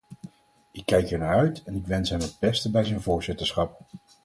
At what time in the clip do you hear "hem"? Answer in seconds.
2.09-2.19